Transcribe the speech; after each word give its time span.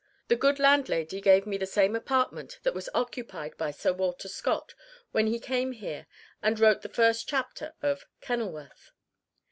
The 0.29 0.35
good 0.35 0.57
landlady 0.57 1.21
gave 1.21 1.45
me 1.45 1.57
the 1.59 1.67
same 1.67 1.95
apartment 1.95 2.57
that 2.63 2.73
was 2.73 2.89
occupied 2.91 3.55
by 3.55 3.69
Sir 3.69 3.93
Walter 3.93 4.27
Scott 4.27 4.73
when 5.11 5.27
he 5.27 5.39
came 5.39 5.73
here 5.73 6.07
and 6.41 6.59
wrote 6.59 6.81
the 6.81 6.89
first 6.89 7.27
chapter 7.27 7.75
of 7.83 8.07
"Kenilworth." 8.19 8.93